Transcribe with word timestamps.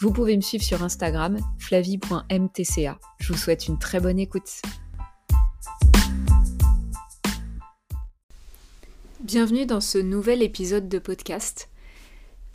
Vous 0.00 0.14
pouvez 0.14 0.34
me 0.34 0.40
suivre 0.40 0.64
sur 0.64 0.82
Instagram, 0.82 1.38
flavie.mtca. 1.58 2.98
Je 3.18 3.32
vous 3.32 3.38
souhaite 3.38 3.68
une 3.68 3.78
très 3.78 4.00
bonne 4.00 4.18
écoute. 4.18 4.62
Bienvenue 9.20 9.66
dans 9.66 9.82
ce 9.82 9.98
nouvel 9.98 10.40
épisode 10.40 10.88
de 10.88 10.98
podcast. 10.98 11.68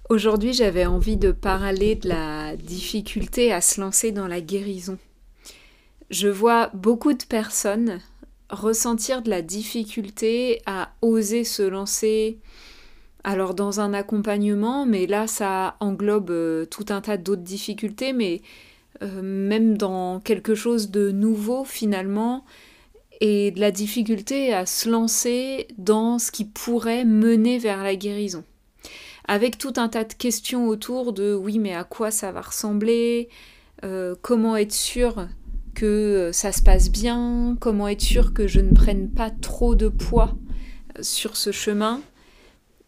Aujourd'hui, 0.10 0.54
j'avais 0.54 0.88
envie 0.88 1.18
de 1.18 1.32
parler 1.32 1.94
de 1.94 2.10
la 2.10 2.56
difficulté 2.58 3.54
à 3.54 3.62
se 3.62 3.80
lancer 3.80 4.12
dans 4.12 4.28
la 4.28 4.42
guérison. 4.42 4.98
Je 6.10 6.30
vois 6.30 6.72
beaucoup 6.74 7.14
de 7.14 7.26
personnes 7.26 8.02
ressentir 8.50 9.22
de 9.22 9.30
la 9.30 9.44
difficulté 9.44 10.64
à 10.66 10.94
oser 11.04 11.44
se 11.44 11.62
lancer 11.62 12.40
alors 13.26 13.56
dans 13.56 13.80
un 13.80 13.94
accompagnement, 13.94 14.86
mais 14.86 15.08
là 15.08 15.26
ça 15.26 15.76
englobe 15.80 16.30
euh, 16.30 16.66
tout 16.66 16.86
un 16.90 17.02
tas 17.02 17.18
d'autres 17.18 17.42
difficultés, 17.42 18.14
mais 18.14 18.44
euh, 19.02 19.22
même 19.24 19.78
dans 19.78 20.20
quelque 20.20 20.54
chose 20.54 20.92
de 20.92 21.10
nouveau 21.10 21.66
finalement, 21.66 22.46
et 23.22 23.50
de 23.50 23.60
la 23.60 23.72
difficulté 23.72 24.54
à 24.54 24.68
se 24.68 24.88
lancer 24.88 25.68
dans 25.80 26.20
ce 26.20 26.32
qui 26.32 26.46
pourrait 26.46 27.04
mener 27.04 27.58
vers 27.58 27.82
la 27.82 27.96
guérison. 27.96 28.44
Avec 29.28 29.58
tout 29.58 29.74
un 29.78 29.90
tas 29.90 30.04
de 30.04 30.14
questions 30.14 30.68
autour 30.68 31.12
de 31.12 31.34
oui 31.34 31.58
mais 31.58 31.74
à 31.74 31.84
quoi 31.84 32.12
ça 32.12 32.32
va 32.32 32.42
ressembler, 32.42 33.30
euh, 33.84 34.14
comment 34.22 34.56
être 34.56 34.72
sûr 34.74 35.28
que 35.74 36.30
ça 36.32 36.52
se 36.52 36.62
passe 36.62 36.92
bien, 36.92 37.58
comment 37.60 37.88
être 37.88 38.02
sûr 38.02 38.36
que 38.36 38.46
je 38.46 38.60
ne 38.60 38.76
prenne 38.76 39.10
pas 39.10 39.32
trop 39.32 39.74
de 39.74 39.88
poids 39.88 40.36
sur 41.02 41.36
ce 41.36 41.52
chemin 41.52 42.02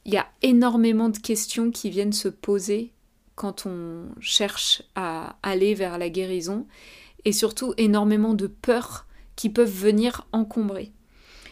il 0.07 0.13
y 0.13 0.17
a 0.17 0.27
énormément 0.41 1.09
de 1.09 1.17
questions 1.17 1.69
qui 1.69 1.89
viennent 1.89 2.13
se 2.13 2.29
poser 2.29 2.93
quand 3.35 3.65
on 3.65 4.05
cherche 4.21 4.81
à 4.95 5.35
aller 5.43 5.75
vers 5.75 5.97
la 5.97 6.09
guérison 6.09 6.65
et 7.25 7.33
surtout 7.33 7.73
énormément 7.77 8.33
de 8.33 8.47
peurs 8.47 9.05
qui 9.35 9.49
peuvent 9.49 9.69
venir 9.69 10.25
encombrer. 10.31 10.91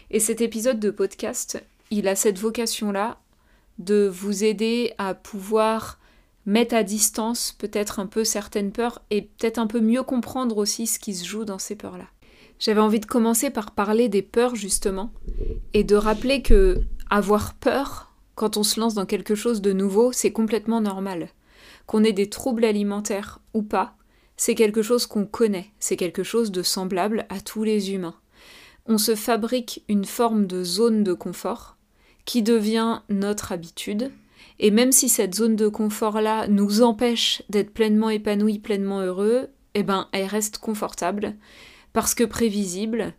Et 0.09 0.21
cet 0.21 0.39
épisode 0.39 0.79
de 0.79 0.89
podcast, 0.89 1.61
il 1.91 2.07
a 2.07 2.15
cette 2.15 2.39
vocation-là 2.39 3.19
de 3.77 4.07
vous 4.07 4.45
aider 4.45 4.93
à 4.97 5.13
pouvoir 5.13 5.99
mettre 6.45 6.75
à 6.75 6.83
distance 6.83 7.53
peut-être 7.57 7.99
un 7.99 8.05
peu 8.05 8.23
certaines 8.23 8.71
peurs 8.71 9.01
et 9.09 9.23
peut-être 9.23 9.59
un 9.59 9.67
peu 9.67 9.81
mieux 9.81 10.03
comprendre 10.03 10.57
aussi 10.57 10.87
ce 10.87 10.97
qui 10.97 11.13
se 11.13 11.25
joue 11.25 11.43
dans 11.43 11.59
ces 11.59 11.75
peurs-là. 11.75 12.07
J'avais 12.59 12.79
envie 12.79 13.01
de 13.01 13.05
commencer 13.05 13.49
par 13.49 13.71
parler 13.71 14.07
des 14.07 14.21
peurs 14.21 14.55
justement 14.55 15.11
et 15.73 15.83
de 15.83 15.95
rappeler 15.95 16.41
que 16.41 16.79
avoir 17.09 17.53
peur, 17.55 18.14
quand 18.35 18.57
on 18.57 18.63
se 18.63 18.79
lance 18.79 18.93
dans 18.93 19.05
quelque 19.05 19.35
chose 19.35 19.61
de 19.61 19.73
nouveau, 19.73 20.11
c'est 20.11 20.31
complètement 20.31 20.81
normal. 20.81 21.29
Qu'on 21.87 22.03
ait 22.03 22.13
des 22.13 22.29
troubles 22.29 22.65
alimentaires 22.65 23.39
ou 23.53 23.63
pas, 23.63 23.95
c'est 24.37 24.55
quelque 24.55 24.81
chose 24.81 25.07
qu'on 25.07 25.25
connaît, 25.25 25.71
c'est 25.79 25.95
quelque 25.95 26.23
chose 26.23 26.51
de 26.51 26.61
semblable 26.61 27.25
à 27.29 27.39
tous 27.39 27.63
les 27.63 27.93
humains. 27.93 28.15
On 28.85 28.97
se 28.97 29.15
fabrique 29.15 29.83
une 29.87 30.05
forme 30.05 30.45
de 30.45 30.63
zone 30.63 31.03
de 31.03 31.13
confort 31.13 31.77
qui 32.25 32.43
devient 32.43 33.01
notre 33.09 33.51
habitude, 33.51 34.11
et 34.59 34.71
même 34.71 34.91
si 34.91 35.09
cette 35.09 35.35
zone 35.35 35.55
de 35.55 35.67
confort-là 35.67 36.47
nous 36.47 36.81
empêche 36.81 37.41
d'être 37.49 37.73
pleinement 37.73 38.09
épanouis, 38.09 38.59
pleinement 38.59 39.01
heureux, 39.01 39.49
eh 39.73 39.83
ben 39.83 40.07
elle 40.11 40.25
reste 40.25 40.57
confortable, 40.57 41.35
parce 41.93 42.13
que 42.13 42.23
prévisible, 42.23 43.13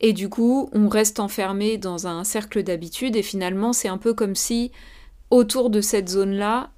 et 0.00 0.12
du 0.12 0.28
coup, 0.28 0.68
on 0.72 0.88
reste 0.88 1.20
enfermé 1.20 1.78
dans 1.78 2.06
un 2.06 2.24
cercle 2.24 2.62
d'habitude 2.62 3.16
et 3.16 3.22
finalement, 3.22 3.72
c'est 3.72 3.88
un 3.88 3.98
peu 3.98 4.14
comme 4.14 4.34
si 4.34 4.72
autour 5.30 5.70
de 5.70 5.80
cette 5.80 6.08
zone-là, 6.08 6.70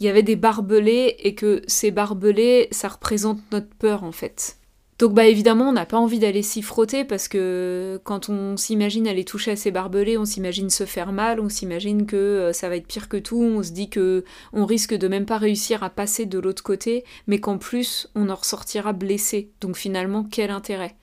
il 0.00 0.06
y 0.06 0.08
avait 0.08 0.22
des 0.22 0.36
barbelés 0.36 1.16
et 1.20 1.34
que 1.34 1.62
ces 1.66 1.90
barbelés, 1.90 2.68
ça 2.72 2.88
représente 2.88 3.40
notre 3.52 3.74
peur 3.78 4.02
en 4.04 4.12
fait. 4.12 4.58
Donc 4.98 5.12
bah 5.12 5.26
évidemment, 5.26 5.70
on 5.70 5.72
n'a 5.72 5.86
pas 5.86 5.98
envie 5.98 6.20
d'aller 6.20 6.42
s'y 6.42 6.62
frotter 6.62 7.04
parce 7.04 7.26
que 7.26 8.00
quand 8.04 8.28
on 8.28 8.56
s'imagine 8.56 9.08
aller 9.08 9.24
toucher 9.24 9.52
à 9.52 9.56
ces 9.56 9.72
barbelés, 9.72 10.16
on 10.16 10.24
s'imagine 10.24 10.70
se 10.70 10.84
faire 10.84 11.10
mal, 11.10 11.40
on 11.40 11.48
s'imagine 11.48 12.06
que 12.06 12.16
euh, 12.16 12.52
ça 12.52 12.68
va 12.68 12.76
être 12.76 12.86
pire 12.86 13.08
que 13.08 13.16
tout, 13.16 13.42
on 13.42 13.62
se 13.62 13.72
dit 13.72 13.90
que 13.90 14.24
on 14.52 14.64
risque 14.64 14.94
de 14.94 15.08
même 15.08 15.26
pas 15.26 15.38
réussir 15.38 15.82
à 15.82 15.90
passer 15.90 16.26
de 16.26 16.38
l'autre 16.38 16.62
côté, 16.62 17.04
mais 17.26 17.40
qu'en 17.40 17.58
plus 17.58 18.08
on 18.14 18.30
en 18.30 18.36
ressortira 18.36 18.92
blessé. 18.92 19.50
Donc 19.60 19.76
finalement, 19.76 20.24
quel 20.30 20.50
intérêt? 20.50 20.94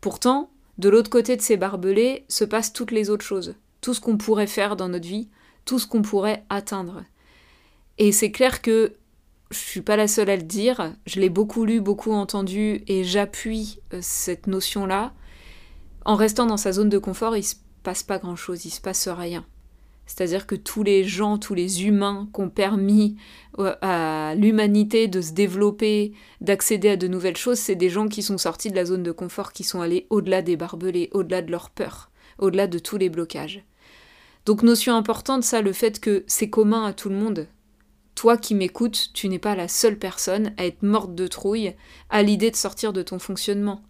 Pourtant, 0.00 0.50
de 0.78 0.88
l'autre 0.88 1.10
côté 1.10 1.36
de 1.36 1.42
ces 1.42 1.56
barbelés 1.56 2.24
se 2.28 2.44
passent 2.44 2.72
toutes 2.72 2.90
les 2.90 3.10
autres 3.10 3.24
choses, 3.24 3.54
tout 3.80 3.94
ce 3.94 4.00
qu'on 4.00 4.16
pourrait 4.16 4.46
faire 4.46 4.76
dans 4.76 4.88
notre 4.88 5.06
vie, 5.06 5.28
tout 5.64 5.78
ce 5.78 5.86
qu'on 5.86 6.02
pourrait 6.02 6.44
atteindre. 6.48 7.04
Et 7.98 8.12
c'est 8.12 8.32
clair 8.32 8.60
que 8.60 8.94
je 9.50 9.58
suis 9.58 9.82
pas 9.82 9.96
la 9.96 10.08
seule 10.08 10.30
à 10.30 10.36
le 10.36 10.42
dire, 10.42 10.94
je 11.06 11.20
l'ai 11.20 11.28
beaucoup 11.28 11.64
lu, 11.64 11.80
beaucoup 11.80 12.12
entendu 12.12 12.82
et 12.88 13.04
j'appuie 13.04 13.78
euh, 13.92 13.98
cette 14.02 14.46
notion-là. 14.46 15.12
En 16.04 16.16
restant 16.16 16.46
dans 16.46 16.56
sa 16.56 16.72
zone 16.72 16.88
de 16.88 16.98
confort, 16.98 17.36
il 17.36 17.44
se 17.44 17.54
passe 17.82 18.02
pas 18.02 18.18
grand-chose, 18.18 18.64
il 18.64 18.70
se 18.70 18.80
passe 18.80 19.08
rien. 19.08 19.46
C'est-à-dire 20.06 20.46
que 20.46 20.54
tous 20.54 20.82
les 20.82 21.04
gens, 21.04 21.38
tous 21.38 21.54
les 21.54 21.86
humains 21.86 22.28
qui 22.34 22.40
ont 22.40 22.50
permis 22.50 23.16
euh, 23.58 23.74
à 23.80 24.34
l'humanité 24.34 25.08
de 25.08 25.20
se 25.20 25.32
développer, 25.32 26.12
d'accéder 26.40 26.90
à 26.90 26.96
de 26.96 27.08
nouvelles 27.08 27.36
choses, 27.36 27.58
c'est 27.58 27.74
des 27.74 27.88
gens 27.88 28.08
qui 28.08 28.22
sont 28.22 28.38
sortis 28.38 28.70
de 28.70 28.76
la 28.76 28.84
zone 28.84 29.02
de 29.02 29.12
confort, 29.12 29.52
qui 29.52 29.64
sont 29.64 29.80
allés 29.80 30.06
au-delà 30.10 30.42
des 30.42 30.56
barbelés, 30.56 31.08
au-delà 31.12 31.40
de 31.40 31.50
leur 31.50 31.70
peur, 31.70 32.10
au-delà 32.38 32.66
de 32.66 32.78
tous 32.78 32.98
les 32.98 33.08
blocages. 33.08 33.64
Donc 34.44 34.62
notion 34.62 34.94
importante, 34.94 35.42
ça, 35.42 35.62
le 35.62 35.72
fait 35.72 36.00
que 36.00 36.24
c'est 36.26 36.50
commun 36.50 36.84
à 36.84 36.92
tout 36.92 37.08
le 37.08 37.16
monde. 37.16 37.48
Toi 38.14 38.36
qui 38.36 38.54
m'écoutes, 38.54 39.10
tu 39.14 39.28
n'es 39.28 39.38
pas 39.38 39.56
la 39.56 39.68
seule 39.68 39.98
personne 39.98 40.52
à 40.58 40.66
être 40.66 40.82
morte 40.82 41.14
de 41.14 41.26
trouille 41.26 41.74
à 42.10 42.22
l'idée 42.22 42.50
de 42.50 42.56
sortir 42.56 42.92
de 42.92 43.02
ton 43.02 43.18
fonctionnement. 43.18 43.82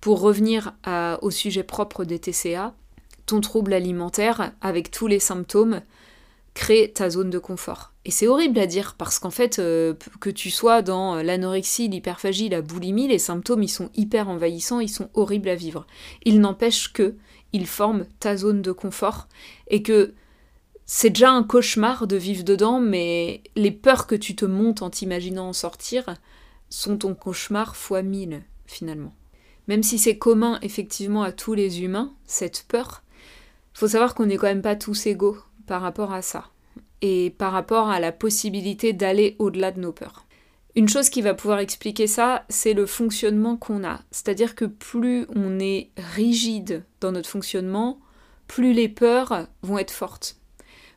Pour 0.00 0.20
revenir 0.20 0.74
au 1.20 1.30
sujet 1.30 1.62
propre 1.62 2.04
des 2.04 2.18
TCA, 2.18 2.74
ton 3.28 3.40
trouble 3.40 3.74
alimentaire, 3.74 4.52
avec 4.60 4.90
tous 4.90 5.06
les 5.06 5.20
symptômes, 5.20 5.82
crée 6.54 6.90
ta 6.92 7.10
zone 7.10 7.30
de 7.30 7.38
confort. 7.38 7.92
Et 8.04 8.10
c'est 8.10 8.26
horrible 8.26 8.58
à 8.58 8.66
dire 8.66 8.96
parce 8.98 9.18
qu'en 9.18 9.30
fait, 9.30 9.58
euh, 9.58 9.94
que 10.20 10.30
tu 10.30 10.50
sois 10.50 10.82
dans 10.82 11.22
l'anorexie, 11.22 11.88
l'hyperphagie, 11.88 12.48
la 12.48 12.62
boulimie, 12.62 13.06
les 13.06 13.18
symptômes 13.18 13.62
ils 13.62 13.68
sont 13.68 13.90
hyper 13.94 14.28
envahissants, 14.28 14.80
ils 14.80 14.88
sont 14.88 15.10
horribles 15.14 15.50
à 15.50 15.54
vivre. 15.54 15.86
Il 16.24 16.40
n'empêche 16.40 16.92
que 16.92 17.14
ils 17.52 17.66
forment 17.66 18.06
ta 18.18 18.36
zone 18.36 18.62
de 18.62 18.72
confort 18.72 19.28
et 19.68 19.82
que 19.82 20.14
c'est 20.84 21.10
déjà 21.10 21.30
un 21.30 21.42
cauchemar 21.42 22.06
de 22.06 22.16
vivre 22.16 22.44
dedans, 22.44 22.80
mais 22.80 23.42
les 23.54 23.70
peurs 23.70 24.06
que 24.06 24.14
tu 24.14 24.34
te 24.34 24.46
montes 24.46 24.82
en 24.82 24.90
t'imaginant 24.90 25.48
en 25.48 25.52
sortir 25.52 26.16
sont 26.70 26.96
ton 26.96 27.14
cauchemar 27.14 27.76
fois 27.76 28.02
mille 28.02 28.42
finalement. 28.66 29.14
Même 29.68 29.82
si 29.82 29.98
c'est 29.98 30.16
commun 30.16 30.58
effectivement 30.62 31.22
à 31.22 31.30
tous 31.30 31.52
les 31.52 31.82
humains, 31.82 32.14
cette 32.24 32.64
peur, 32.68 33.02
faut 33.78 33.86
savoir 33.86 34.16
qu'on 34.16 34.26
n'est 34.26 34.36
quand 34.36 34.48
même 34.48 34.60
pas 34.60 34.74
tous 34.74 35.06
égaux 35.06 35.38
par 35.68 35.82
rapport 35.82 36.12
à 36.12 36.20
ça 36.20 36.48
et 37.00 37.32
par 37.38 37.52
rapport 37.52 37.88
à 37.90 38.00
la 38.00 38.10
possibilité 38.10 38.92
d'aller 38.92 39.36
au-delà 39.38 39.70
de 39.70 39.78
nos 39.78 39.92
peurs. 39.92 40.26
Une 40.74 40.88
chose 40.88 41.10
qui 41.10 41.22
va 41.22 41.32
pouvoir 41.32 41.60
expliquer 41.60 42.08
ça, 42.08 42.44
c'est 42.48 42.74
le 42.74 42.86
fonctionnement 42.86 43.56
qu'on 43.56 43.84
a. 43.84 44.00
C'est-à-dire 44.10 44.56
que 44.56 44.64
plus 44.64 45.26
on 45.36 45.60
est 45.60 45.90
rigide 45.96 46.82
dans 47.00 47.12
notre 47.12 47.28
fonctionnement, 47.28 48.00
plus 48.48 48.72
les 48.72 48.88
peurs 48.88 49.46
vont 49.62 49.78
être 49.78 49.92
fortes. 49.92 50.38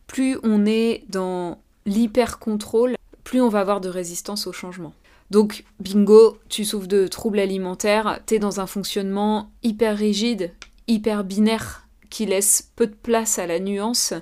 Plus 0.07 0.39
on 0.42 0.66
est 0.66 1.04
dans 1.07 1.62
l'hyper-contrôle, 1.86 2.95
plus 3.24 3.42
on 3.42 3.50
va 3.50 3.60
avoir 3.60 3.81
de 3.81 3.89
résistance 3.89 4.48
au 4.48 4.54
changement. 4.54 4.95
Donc, 5.30 5.66
bingo, 5.80 6.39
tu 6.50 6.66
souffres 6.66 6.88
de 6.88 7.06
troubles 7.06 7.39
alimentaires, 7.39 8.22
t'es 8.25 8.39
dans 8.39 8.60
un 8.60 8.66
fonctionnement 8.66 9.51
hyper 9.62 9.95
rigide, 9.95 10.51
hyper 10.88 11.24
binaire, 11.24 11.81
qui 12.12 12.28
laisse 12.28 12.69
peu 12.75 12.86
de 12.86 12.94
place 12.94 13.40
à 13.40 13.48
la 13.48 13.60
nuance 13.60 14.13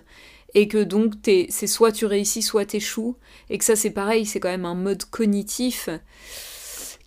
et 0.54 0.68
que 0.70 0.82
donc 0.82 1.14
c'est 1.50 1.68
soit 1.68 1.92
tu 1.92 2.06
réussis, 2.06 2.42
soit 2.42 2.66
t'échoues, 2.66 3.16
et 3.50 3.58
que 3.58 3.66
ça 3.66 3.76
c'est 3.76 3.92
pareil, 3.92 4.26
c'est 4.26 4.40
quand 4.40 4.50
même 4.50 4.66
un 4.66 4.76
mode 4.76 5.04
cognitif 5.06 5.90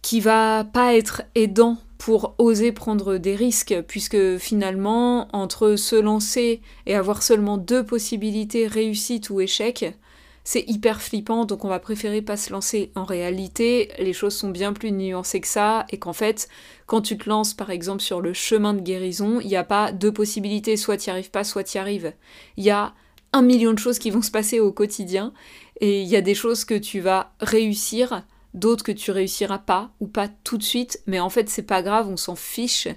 qui 0.03 0.21
va 0.21 0.65
pas 0.65 0.95
être 0.95 1.23
aidant 1.35 1.79
pour 1.99 2.35
oser 2.39 2.73
prendre 2.73 3.17
des 3.17 3.37
risques, 3.37 3.81
puisque 3.87 4.37
finalement, 4.39 5.29
entre 5.33 5.77
se 5.77 5.95
lancer 5.95 6.61
et 6.87 6.97
avoir 6.97 7.23
seulement 7.23 7.57
deux 7.57 7.87
possibilités, 7.87 8.67
réussite 8.67 9.31
ou 9.31 9.41
échec, 9.41 9.97
c'est 10.45 10.65
hyper 10.69 11.01
flippant, 11.01 11.45
donc 11.45 11.65
on 11.65 11.69
va 11.69 11.79
préférer 11.79 12.21
pas 12.23 12.37
se 12.37 12.53
lancer. 12.53 12.91
En 12.95 13.05
réalité, 13.05 13.91
les 13.99 14.13
choses 14.13 14.35
sont 14.35 14.51
bien 14.51 14.73
plus 14.73 14.91
nuancées 14.91 15.41
que 15.41 15.49
ça, 15.49 15.87
et 15.91 15.99
qu'en 15.99 16.13
fait, 16.13 16.49
quand 16.87 17.01
tu 17.01 17.17
te 17.17 17.29
lances 17.29 17.55
par 17.55 17.71
exemple 17.71 18.03
sur 18.03 18.21
le 18.21 18.33
chemin 18.33 18.75
de 18.75 18.81
guérison, 18.81 19.41
il 19.41 19.47
n'y 19.47 19.57
a 19.57 19.65
pas 19.65 19.93
deux 19.93 20.13
possibilités, 20.13 20.77
soit 20.77 20.97
tu 20.97 21.09
n'y 21.09 21.13
arrives 21.13 21.31
pas, 21.31 21.45
soit 21.45 21.65
tu 21.65 21.77
y 21.77 21.81
arrives. 21.81 22.13
Il 22.57 22.65
y 22.65 22.71
a 22.71 22.95
un 23.33 23.43
million 23.43 23.73
de 23.73 23.79
choses 23.79 23.99
qui 23.99 24.11
vont 24.11 24.23
se 24.23 24.31
passer 24.31 24.61
au 24.61 24.73
quotidien, 24.73 25.33
et 25.81 26.03
il 26.03 26.09
y 26.09 26.17
a 26.17 26.21
des 26.21 26.35
choses 26.35 26.65
que 26.65 26.75
tu 26.75 27.01
vas 27.01 27.33
réussir, 27.41 28.25
d'autres 28.53 28.85
que 28.85 28.93
tu 28.93 29.11
réussiras 29.11 29.59
pas, 29.59 29.93
ou 30.01 30.07
pas 30.07 30.29
tout 30.29 30.59
de 30.59 30.63
suite, 30.63 31.01
mais 31.07 31.21
en 31.21 31.31
fait 31.31 31.49
c'est 31.49 31.63
pas 31.63 31.83
grave, 31.83 32.09
on 32.09 32.17
s'en 32.17 32.37
fiche, 32.37 32.89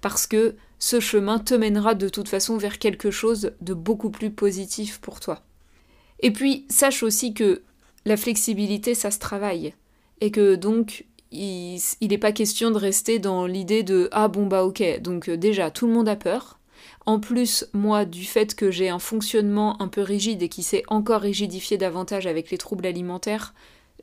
parce 0.00 0.26
que 0.26 0.54
ce 0.78 1.00
chemin 1.00 1.38
te 1.38 1.54
mènera 1.54 1.94
de 1.94 2.08
toute 2.08 2.28
façon 2.28 2.56
vers 2.56 2.78
quelque 2.78 3.10
chose 3.10 3.52
de 3.60 3.74
beaucoup 3.74 4.10
plus 4.10 4.30
positif 4.30 5.00
pour 5.00 5.20
toi. 5.20 5.42
Et 6.20 6.30
puis, 6.30 6.66
sache 6.68 7.02
aussi 7.02 7.34
que 7.34 7.62
la 8.04 8.16
flexibilité, 8.16 8.94
ça 8.94 9.10
se 9.10 9.18
travaille. 9.18 9.74
Et 10.20 10.30
que 10.30 10.54
donc, 10.54 11.06
il 11.32 11.80
n'est 12.02 12.18
pas 12.18 12.32
question 12.32 12.70
de 12.70 12.78
rester 12.78 13.18
dans 13.18 13.46
l'idée 13.46 13.82
de 13.82 14.08
Ah 14.12 14.28
bon, 14.28 14.46
bah 14.46 14.64
ok, 14.64 15.00
donc 15.00 15.28
euh, 15.28 15.36
déjà, 15.36 15.70
tout 15.70 15.86
le 15.86 15.92
monde 15.92 16.08
a 16.08 16.16
peur. 16.16 16.58
En 17.06 17.20
plus, 17.20 17.66
moi, 17.72 18.04
du 18.04 18.24
fait 18.24 18.54
que 18.54 18.70
j'ai 18.70 18.88
un 18.88 18.98
fonctionnement 18.98 19.80
un 19.80 19.88
peu 19.88 20.02
rigide 20.02 20.42
et 20.42 20.48
qui 20.48 20.62
s'est 20.62 20.82
encore 20.88 21.22
rigidifié 21.22 21.78
davantage 21.78 22.26
avec 22.26 22.50
les 22.50 22.58
troubles 22.58 22.86
alimentaires, 22.86 23.54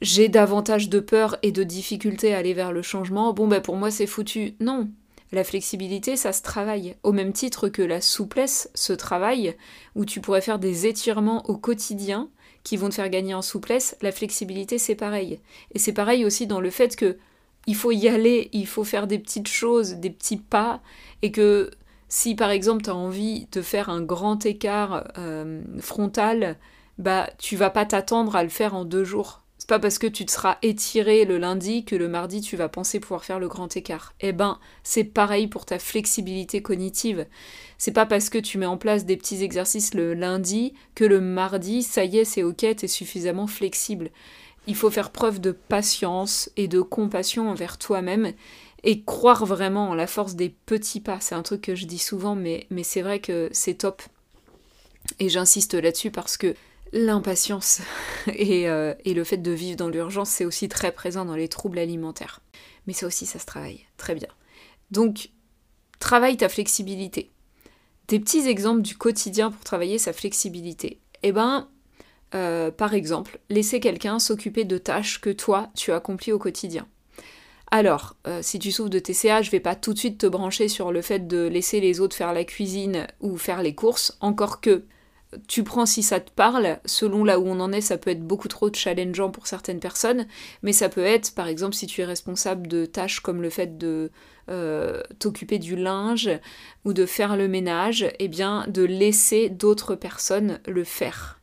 j'ai 0.02 0.30
davantage 0.30 0.90
de 0.90 1.00
peur 1.00 1.38
et 1.44 1.52
de 1.52 1.64
difficulté 1.64 2.34
à 2.34 2.38
aller 2.38 2.54
vers 2.54 2.72
le 2.72 2.81
changement. 2.81 3.34
Bon, 3.34 3.48
bah 3.48 3.62
pour 3.62 3.75
moi, 3.75 3.92
c'est 3.92 4.08
foutu. 4.08 4.56
Non, 4.60 4.90
la 5.31 5.44
flexibilité, 5.44 6.15
ça 6.15 6.31
se 6.31 6.41
travaille, 6.41 6.95
au 7.03 7.12
même 7.12 7.33
titre 7.33 7.69
que 7.69 7.81
la 7.81 8.01
souplesse 8.01 8.69
se 8.74 8.94
travaille, 8.94 9.56
où 9.95 10.06
tu 10.06 10.21
pourrais 10.21 10.41
faire 10.41 10.59
des 10.59 10.88
étirements 10.88 11.45
au 11.50 11.57
quotidien 11.57 12.29
qui 12.63 12.77
vont 12.77 12.89
te 12.89 12.95
faire 12.95 13.09
gagner 13.09 13.33
en 13.33 13.41
souplesse, 13.41 13.97
la 14.01 14.12
flexibilité 14.12 14.77
c'est 14.77 14.95
pareil. 14.95 15.39
Et 15.74 15.79
c'est 15.79 15.94
pareil 15.94 16.25
aussi 16.25 16.47
dans 16.47 16.59
le 16.59 16.69
fait 16.69 16.95
que 16.95 17.18
il 17.65 17.75
faut 17.75 17.91
y 17.91 18.07
aller, 18.07 18.50
il 18.53 18.68
faut 18.68 18.85
faire 18.85 19.07
des 19.07 19.19
petites 19.19 19.50
choses, 19.50 19.95
des 19.95 20.09
petits 20.09 20.38
pas, 20.38 20.81
et 21.21 21.31
que 21.31 21.71
si 22.07 22.35
par 22.35 22.50
exemple 22.50 22.83
tu 22.83 22.89
as 22.89 22.95
envie 22.95 23.47
de 23.51 23.62
faire 23.62 23.89
un 23.89 24.01
grand 24.01 24.45
écart 24.45 25.12
euh, 25.18 25.62
frontal, 25.80 26.57
bah 26.97 27.30
tu 27.38 27.56
vas 27.56 27.69
pas 27.69 27.85
t'attendre 27.85 28.35
à 28.35 28.44
le 28.44 28.50
faire 28.50 28.75
en 28.75 28.85
deux 28.85 29.03
jours 29.03 29.44
pas 29.68 29.80
parce 29.80 30.00
que 30.00 30.08
tu 30.08 30.25
te 30.25 30.31
seras 30.31 30.58
étiré 30.62 31.25
le 31.25 31.38
lundi 31.38 31.84
que 31.84 31.96
le 31.96 32.08
mardi 32.08 32.40
tu 32.40 32.56
vas 32.56 32.69
penser 32.69 33.02
pouvoir 33.02 33.25
faire 33.25 33.40
le 33.40 33.50
grand 33.50 33.75
écart. 33.75 34.14
Eh 34.22 34.31
ben, 34.31 34.60
c'est 34.84 35.04
pareil 35.04 35.48
pour 35.48 35.66
ta 35.66 35.78
flexibilité 35.78 36.62
cognitive. 36.62 37.28
C'est 37.78 37.92
pas 37.92 38.06
parce 38.06 38.30
que 38.30 38.38
tu 38.38 38.58
mets 38.58 38.66
en 38.66 38.78
place 38.78 39.06
des 39.06 39.18
petits 39.18 39.44
exercices 39.44 39.94
le 39.94 40.14
lundi 40.14 40.74
que 40.96 41.04
le 41.04 41.19
mardi, 41.19 41.84
ça 41.84 42.06
y 42.06 42.18
est, 42.19 42.25
c'est 42.25 42.44
ok, 42.44 42.66
t'es 42.75 42.88
suffisamment 42.88 43.46
flexible. 43.46 44.10
Il 44.68 44.75
faut 44.75 44.90
faire 44.90 45.12
preuve 45.12 45.42
de 45.42 45.52
patience 45.52 46.50
et 46.56 46.68
de 46.68 46.81
compassion 46.81 47.50
envers 47.50 47.78
toi-même 47.78 48.34
et 48.84 49.04
croire 49.04 49.46
vraiment 49.46 49.90
en 49.90 49.96
la 49.96 50.08
force 50.08 50.36
des 50.36 50.50
petits 50.66 51.02
pas. 51.02 51.19
C'est 51.19 51.36
un 51.36 51.44
truc 51.44 51.62
que 51.62 51.75
je 51.75 51.86
dis 51.86 51.98
souvent, 51.98 52.36
mais, 52.36 52.68
mais 52.69 52.84
c'est 52.84 53.02
vrai 53.02 53.19
que 53.19 53.50
c'est 53.52 53.75
top. 53.75 54.02
Et 55.19 55.30
j'insiste 55.30 55.74
là-dessus 55.74 56.12
parce 56.12 56.38
que 56.38 56.56
L'impatience 56.94 57.81
euh, 58.28 58.94
et, 59.04 59.13
le 59.13 59.24
fait 59.24 59.38
de 59.38 59.51
vivre 59.51 59.78
dans 59.78 59.89
l'urgence, 59.89 60.30
c'est 60.30 60.45
aussi 60.45 60.69
très 60.69 60.92
présent 60.92 61.25
dans 61.25 61.36
les 61.36 61.48
troubles 61.48 61.80
alimentaires. 61.80 62.42
Mais 62.86 62.94
ça 62.94 63.07
aussi, 63.07 63.25
ça 63.25 63.39
se 63.39 63.45
travaille. 63.45 63.86
Très 63.98 64.16
bien. 64.16 64.30
Donc, 64.92 65.30
travaille 66.00 66.38
ta 66.38 66.50
flexibilité. 66.50 67.31
Des 68.07 68.19
petits 68.19 68.48
exemples 68.48 68.81
du 68.81 68.95
quotidien 68.95 69.51
pour 69.51 69.63
travailler 69.63 69.98
sa 69.98 70.13
flexibilité. 70.13 71.00
Eh 71.24 71.34
ben, 71.34 71.68
euh, 72.36 72.72
par 72.72 72.94
exemple, 72.94 73.40
laisser 73.50 73.80
quelqu'un 73.80 74.19
s'occuper 74.19 74.63
de 74.63 74.78
tâches 74.78 75.19
que 75.19 75.30
toi, 75.30 75.69
tu 75.75 75.92
accomplis 75.92 76.31
au 76.31 76.40
quotidien. 76.40 76.88
Alors, 77.69 78.16
euh, 78.28 78.40
si 78.42 78.60
tu 78.60 78.72
souffres 78.72 78.90
de 78.90 79.00
TCA, 79.00 79.42
je 79.42 79.51
vais 79.51 79.60
pas 79.60 79.75
tout 79.75 79.94
de 79.94 80.00
suite 80.00 80.19
te 80.19 80.28
brancher 80.28 80.69
sur 80.69 80.94
le 80.94 81.01
fait 81.01 81.28
de 81.28 81.48
laisser 81.48 81.81
les 81.81 82.00
autres 82.00 82.16
faire 82.16 82.31
la 82.31 82.45
cuisine 82.45 83.07
ou 83.19 83.38
faire 83.38 83.62
les 83.62 83.75
courses, 83.75 84.18
encore 84.22 84.62
que 84.62 84.86
tu 85.47 85.63
prends 85.63 85.85
si 85.85 86.03
ça 86.03 86.19
te 86.19 86.31
parle, 86.31 86.79
selon 86.85 87.24
là 87.24 87.39
où 87.39 87.47
on 87.47 87.59
en 87.59 87.71
est, 87.71 87.81
ça 87.81 87.97
peut 87.97 88.12
être 88.12 88.25
beaucoup 88.25 88.47
trop 88.47 88.71
challengeant 88.74 89.29
pour 89.29 89.47
certaines 89.47 89.79
personnes, 89.79 90.25
mais 90.63 90.74
ça 90.74 90.89
peut 90.89 91.03
être, 91.03 91.35
par 91.35 91.47
exemple, 91.47 91.75
si 91.75 91.85
tu 91.85 92.01
es 92.01 92.06
responsable 92.06 92.68
de 92.68 92.85
tâches 92.85 93.19
comme 93.19 93.41
le 93.41 93.50
fait 93.50 93.77
de 93.77 94.09
euh, 94.50 95.01
t'occuper 95.19 95.59
du 95.59 95.75
linge 95.75 96.29
ou 96.85 96.94
de 96.94 97.06
faire 97.06 97.35
le 97.35 97.50
ménage, 97.50 98.09
eh 98.19 98.29
bien, 98.29 98.65
de 98.68 98.83
laisser 98.83 99.50
d'autres 99.50 99.95
personnes 99.95 100.59
le 100.65 100.85
faire. 100.85 101.41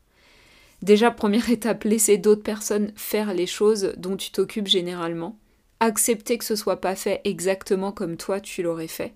Déjà, 0.81 1.11
première 1.11 1.49
étape, 1.51 1.83
laisser 1.83 2.17
d'autres 2.17 2.43
personnes 2.43 2.91
faire 2.95 3.33
les 3.33 3.47
choses 3.47 3.93
dont 3.97 4.17
tu 4.17 4.31
t'occupes 4.31 4.67
généralement. 4.67 5.37
Accepter 5.79 6.37
que 6.39 6.45
ce 6.45 6.55
soit 6.55 6.81
pas 6.81 6.95
fait 6.95 7.21
exactement 7.25 7.91
comme 7.91 8.17
toi 8.17 8.39
tu 8.39 8.63
l'aurais 8.63 8.87
fait. 8.87 9.13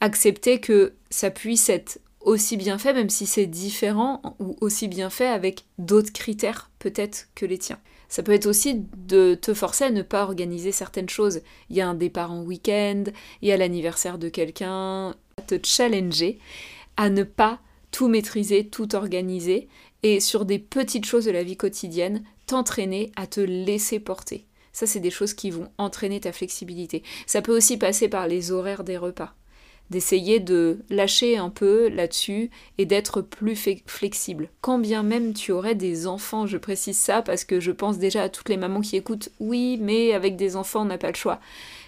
Accepter 0.00 0.58
que 0.60 0.94
ça 1.10 1.30
puisse 1.30 1.68
être 1.68 2.00
aussi 2.24 2.56
bien 2.56 2.78
fait, 2.78 2.92
même 2.92 3.10
si 3.10 3.26
c'est 3.26 3.46
différent, 3.46 4.20
ou 4.40 4.56
aussi 4.60 4.88
bien 4.88 5.10
fait 5.10 5.26
avec 5.26 5.64
d'autres 5.78 6.12
critères 6.12 6.70
peut-être 6.78 7.28
que 7.34 7.46
les 7.46 7.58
tiens. 7.58 7.78
Ça 8.08 8.22
peut 8.22 8.32
être 8.32 8.46
aussi 8.46 8.84
de 8.96 9.34
te 9.34 9.54
forcer 9.54 9.84
à 9.84 9.90
ne 9.90 10.02
pas 10.02 10.22
organiser 10.22 10.72
certaines 10.72 11.08
choses. 11.08 11.40
Il 11.70 11.76
y 11.76 11.80
a 11.80 11.88
un 11.88 11.94
départ 11.94 12.32
en 12.32 12.42
week-end, 12.42 13.04
il 13.42 13.48
y 13.48 13.52
a 13.52 13.56
l'anniversaire 13.56 14.18
de 14.18 14.28
quelqu'un, 14.28 15.14
te 15.46 15.56
challenger 15.62 16.38
à 16.96 17.10
ne 17.10 17.24
pas 17.24 17.60
tout 17.90 18.08
maîtriser, 18.08 18.68
tout 18.68 18.94
organiser, 18.94 19.68
et 20.02 20.20
sur 20.20 20.44
des 20.44 20.58
petites 20.58 21.06
choses 21.06 21.24
de 21.24 21.30
la 21.30 21.42
vie 21.42 21.56
quotidienne, 21.56 22.24
t'entraîner 22.46 23.10
à 23.16 23.26
te 23.26 23.40
laisser 23.40 23.98
porter. 23.98 24.44
Ça, 24.72 24.86
c'est 24.86 25.00
des 25.00 25.10
choses 25.10 25.34
qui 25.34 25.50
vont 25.50 25.68
entraîner 25.78 26.20
ta 26.20 26.32
flexibilité. 26.32 27.02
Ça 27.26 27.42
peut 27.42 27.56
aussi 27.56 27.78
passer 27.78 28.08
par 28.08 28.26
les 28.26 28.50
horaires 28.50 28.84
des 28.84 28.98
repas 28.98 29.34
d'essayer 29.90 30.40
de 30.40 30.78
lâcher 30.90 31.36
un 31.36 31.50
peu 31.50 31.88
là-dessus 31.88 32.50
et 32.78 32.86
d'être 32.86 33.20
plus 33.20 33.56
flexible. 33.86 34.48
Quand 34.60 34.78
bien 34.78 35.02
même 35.02 35.34
tu 35.34 35.52
aurais 35.52 35.74
des 35.74 36.06
enfants, 36.06 36.46
je 36.46 36.56
précise 36.56 36.98
ça 36.98 37.22
parce 37.22 37.44
que 37.44 37.60
je 37.60 37.70
pense 37.70 37.98
déjà 37.98 38.22
à 38.22 38.28
toutes 38.28 38.48
les 38.48 38.56
mamans 38.56 38.80
qui 38.80 38.96
écoutent, 38.96 39.30
oui, 39.40 39.78
mais 39.80 40.12
avec 40.12 40.36
des 40.36 40.56
enfants 40.56 40.82
on 40.82 40.86
n'a 40.86 40.98
pas 40.98 41.10
le 41.10 41.16
choix. 41.16 41.40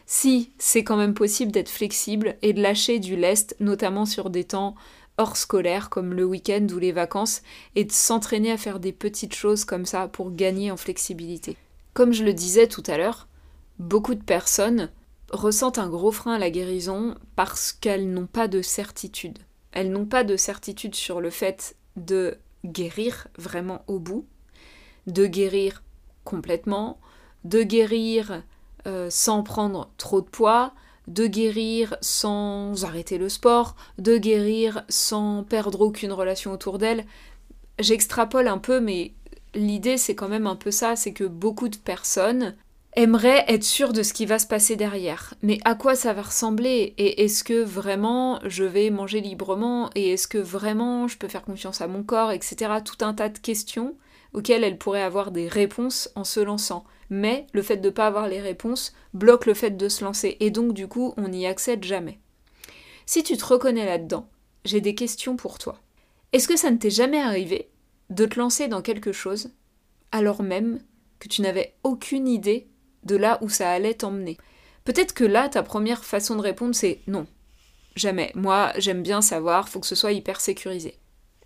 Si, 0.06 0.50
c'est 0.58 0.84
quand 0.84 0.96
même 0.96 1.14
possible 1.14 1.50
d'être 1.50 1.68
flexible 1.68 2.36
et 2.42 2.52
de 2.52 2.62
lâcher 2.62 3.00
du 3.00 3.16
lest, 3.16 3.56
notamment 3.58 4.06
sur 4.06 4.30
des 4.30 4.44
temps 4.44 4.76
hors 5.18 5.36
scolaire 5.36 5.90
comme 5.90 6.12
le 6.14 6.24
week-end 6.24 6.66
ou 6.72 6.78
les 6.78 6.92
vacances, 6.92 7.42
et 7.74 7.84
de 7.84 7.92
s'entraîner 7.92 8.52
à 8.52 8.58
faire 8.58 8.78
des 8.78 8.92
petites 8.92 9.34
choses 9.34 9.64
comme 9.64 9.86
ça 9.86 10.06
pour 10.08 10.30
gagner 10.30 10.70
en 10.70 10.76
flexibilité. 10.76 11.56
Comme 11.94 12.12
je 12.12 12.22
le 12.22 12.34
disais 12.34 12.68
tout 12.68 12.82
à 12.86 12.98
l'heure, 12.98 13.26
beaucoup 13.78 14.14
de 14.14 14.22
personnes 14.22 14.90
ressentent 15.30 15.78
un 15.78 15.88
gros 15.88 16.12
frein 16.12 16.34
à 16.34 16.38
la 16.38 16.50
guérison 16.50 17.16
parce 17.34 17.72
qu'elles 17.72 18.10
n'ont 18.10 18.26
pas 18.26 18.48
de 18.48 18.62
certitude. 18.62 19.38
Elles 19.72 19.90
n'ont 19.90 20.06
pas 20.06 20.24
de 20.24 20.36
certitude 20.36 20.94
sur 20.94 21.20
le 21.20 21.30
fait 21.30 21.76
de 21.96 22.38
guérir 22.64 23.28
vraiment 23.38 23.82
au 23.86 23.98
bout, 23.98 24.26
de 25.06 25.26
guérir 25.26 25.82
complètement, 26.24 26.98
de 27.44 27.62
guérir 27.62 28.42
euh, 28.86 29.08
sans 29.10 29.42
prendre 29.42 29.90
trop 29.96 30.20
de 30.20 30.28
poids, 30.28 30.72
de 31.06 31.26
guérir 31.26 31.96
sans 32.00 32.84
arrêter 32.84 33.18
le 33.18 33.28
sport, 33.28 33.76
de 33.98 34.16
guérir 34.18 34.84
sans 34.88 35.44
perdre 35.44 35.80
aucune 35.80 36.12
relation 36.12 36.52
autour 36.52 36.78
d'elles. 36.78 37.04
J'extrapole 37.78 38.48
un 38.48 38.58
peu, 38.58 38.80
mais 38.80 39.12
l'idée 39.54 39.98
c'est 39.98 40.14
quand 40.14 40.28
même 40.28 40.46
un 40.46 40.56
peu 40.56 40.70
ça, 40.70 40.96
c'est 40.96 41.12
que 41.12 41.24
beaucoup 41.24 41.68
de 41.68 41.76
personnes 41.76 42.56
aimerait 42.96 43.44
être 43.48 43.64
sûr 43.64 43.92
de 43.92 44.02
ce 44.02 44.12
qui 44.12 44.26
va 44.26 44.38
se 44.38 44.46
passer 44.46 44.74
derrière. 44.76 45.34
Mais 45.42 45.58
à 45.64 45.74
quoi 45.74 45.94
ça 45.94 46.12
va 46.12 46.22
ressembler? 46.22 46.94
Et 46.98 47.24
est-ce 47.24 47.44
que 47.44 47.62
vraiment 47.62 48.40
je 48.44 48.64
vais 48.64 48.90
manger 48.90 49.20
librement? 49.20 49.90
Et 49.94 50.12
est-ce 50.12 50.26
que 50.26 50.38
vraiment 50.38 51.06
je 51.06 51.18
peux 51.18 51.28
faire 51.28 51.44
confiance 51.44 51.80
à 51.80 51.86
mon 51.86 52.02
corps 52.02 52.32
Etc. 52.32 52.56
Tout 52.84 53.04
un 53.04 53.14
tas 53.14 53.28
de 53.28 53.38
questions 53.38 53.96
auxquelles 54.32 54.64
elle 54.64 54.78
pourrait 54.78 55.02
avoir 55.02 55.30
des 55.30 55.46
réponses 55.46 56.10
en 56.14 56.24
se 56.24 56.40
lançant. 56.40 56.84
Mais 57.10 57.46
le 57.52 57.62
fait 57.62 57.76
de 57.76 57.88
ne 57.88 57.92
pas 57.92 58.06
avoir 58.06 58.28
les 58.28 58.40
réponses 58.40 58.92
bloque 59.14 59.46
le 59.46 59.54
fait 59.54 59.76
de 59.76 59.88
se 59.88 60.04
lancer. 60.04 60.36
Et 60.40 60.50
donc 60.50 60.72
du 60.72 60.88
coup, 60.88 61.14
on 61.16 61.28
n'y 61.28 61.46
accède 61.46 61.84
jamais. 61.84 62.18
Si 63.04 63.22
tu 63.22 63.36
te 63.36 63.44
reconnais 63.44 63.86
là-dedans, 63.86 64.28
j'ai 64.64 64.80
des 64.80 64.94
questions 64.94 65.36
pour 65.36 65.58
toi. 65.58 65.80
Est-ce 66.32 66.48
que 66.48 66.56
ça 66.56 66.70
ne 66.70 66.76
t'est 66.76 66.90
jamais 66.90 67.20
arrivé 67.20 67.70
de 68.10 68.26
te 68.26 68.38
lancer 68.38 68.68
dans 68.68 68.82
quelque 68.82 69.12
chose 69.12 69.50
alors 70.12 70.42
même 70.42 70.80
que 71.18 71.28
tu 71.28 71.42
n'avais 71.42 71.74
aucune 71.82 72.28
idée 72.28 72.68
de 73.06 73.16
là 73.16 73.38
où 73.40 73.48
ça 73.48 73.70
allait 73.70 73.94
t'emmener. 73.94 74.36
Peut-être 74.84 75.14
que 75.14 75.24
là, 75.24 75.48
ta 75.48 75.62
première 75.62 76.04
façon 76.04 76.36
de 76.36 76.42
répondre, 76.42 76.74
c'est 76.74 77.00
non. 77.06 77.26
Jamais. 77.96 78.30
Moi, 78.34 78.72
j'aime 78.76 79.02
bien 79.02 79.22
savoir, 79.22 79.68
faut 79.68 79.80
que 79.80 79.86
ce 79.86 79.94
soit 79.94 80.12
hyper 80.12 80.40
sécurisé. 80.40 80.98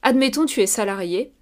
Admettons, 0.02 0.46
tu 0.46 0.60
es 0.60 0.66
salarié, 0.66 1.32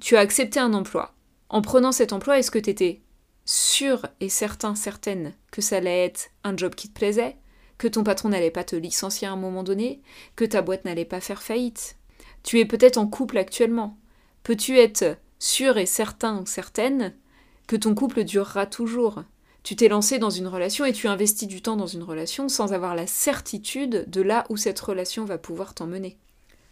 tu 0.00 0.16
as 0.16 0.20
accepté 0.20 0.58
un 0.58 0.72
emploi. 0.72 1.14
En 1.48 1.62
prenant 1.62 1.92
cet 1.92 2.12
emploi, 2.12 2.38
est-ce 2.38 2.50
que 2.50 2.58
tu 2.58 2.70
étais 2.70 3.02
sûr 3.44 4.06
et 4.20 4.28
certain, 4.28 4.74
certaine 4.74 5.34
que 5.52 5.60
ça 5.60 5.76
allait 5.76 6.06
être 6.06 6.30
un 6.42 6.56
job 6.56 6.74
qui 6.74 6.88
te 6.88 6.94
plaisait, 6.94 7.36
que 7.78 7.86
ton 7.86 8.02
patron 8.02 8.30
n'allait 8.30 8.50
pas 8.50 8.64
te 8.64 8.76
licencier 8.76 9.28
à 9.28 9.32
un 9.32 9.36
moment 9.36 9.62
donné, 9.62 10.02
que 10.34 10.44
ta 10.44 10.62
boîte 10.62 10.84
n'allait 10.84 11.04
pas 11.04 11.20
faire 11.20 11.42
faillite? 11.42 11.96
Tu 12.42 12.58
es 12.58 12.64
peut-être 12.64 12.96
en 12.96 13.06
couple 13.06 13.38
actuellement. 13.38 13.98
Peux-tu 14.42 14.78
être 14.78 15.18
sûr 15.38 15.76
et 15.78 15.86
certain 15.86 16.44
certaine 16.46 17.14
que 17.66 17.76
ton 17.76 17.94
couple 17.94 18.24
durera 18.24 18.66
toujours? 18.66 19.22
Tu 19.66 19.74
t'es 19.74 19.88
lancé 19.88 20.20
dans 20.20 20.30
une 20.30 20.46
relation 20.46 20.84
et 20.84 20.92
tu 20.92 21.08
investis 21.08 21.48
du 21.48 21.60
temps 21.60 21.74
dans 21.74 21.88
une 21.88 22.04
relation 22.04 22.48
sans 22.48 22.72
avoir 22.72 22.94
la 22.94 23.08
certitude 23.08 24.08
de 24.08 24.22
là 24.22 24.44
où 24.48 24.56
cette 24.56 24.78
relation 24.78 25.24
va 25.24 25.38
pouvoir 25.38 25.74
t'emmener. 25.74 26.18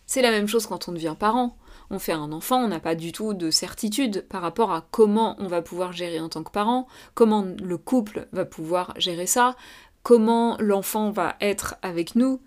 C'est 0.07 0.23
la 0.23 0.31
même 0.31 0.47
chose 0.47 0.69
quand 0.69 0.87
on 0.87 0.93
devient 0.93 1.17
parent. 1.19 1.57
On 1.91 1.99
fait 1.99 2.13
un 2.13 2.31
enfant, 2.31 2.63
on 2.63 2.69
n'a 2.69 2.79
pas 2.79 2.95
du 2.95 3.11
tout 3.11 3.35
de 3.35 3.51
certitude 3.51 4.25
par 4.29 4.43
rapport 4.43 4.71
à 4.71 4.87
comment 4.93 5.35
on 5.41 5.49
va 5.49 5.61
pouvoir 5.61 5.93
gérer 5.93 6.21
en 6.21 6.29
tant 6.29 6.45
que 6.45 6.53
parent, 6.53 6.87
comment 7.15 7.45
le 7.61 7.79
couple 7.79 8.29
va 8.31 8.45
pouvoir 8.45 8.95
gérer 8.97 9.27
ça, 9.27 9.57
comment 10.05 10.57
l'enfant 10.61 11.11
va 11.11 11.35
être 11.41 11.75
avec 11.83 12.15
nous. 12.15 12.41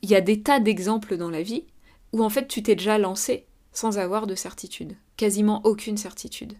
Il 0.00 0.08
y 0.08 0.14
a 0.14 0.22
des 0.22 0.40
tas 0.40 0.60
d'exemples 0.60 1.18
dans 1.18 1.28
la 1.28 1.42
vie 1.42 1.66
où 2.14 2.24
en 2.24 2.30
fait 2.30 2.48
tu 2.48 2.62
t'es 2.62 2.74
déjà 2.74 2.96
lancé 2.96 3.44
sans 3.74 3.98
avoir 3.98 4.26
de 4.26 4.34
certitude, 4.34 4.96
quasiment 5.18 5.60
aucune 5.64 5.98
certitude. 5.98 6.54